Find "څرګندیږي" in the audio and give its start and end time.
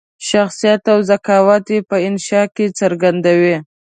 2.79-3.55